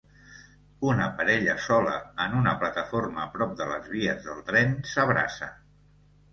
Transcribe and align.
Una 0.91 1.09
parella 1.19 1.55
sola 1.65 1.93
en 2.25 2.39
una 2.41 2.55
plataforma 2.65 3.23
a 3.27 3.29
prop 3.37 3.55
de 3.63 3.71
les 3.75 3.95
vies 3.95 4.27
del 4.31 4.43
tren 4.51 4.77
s'abraça. 4.97 5.55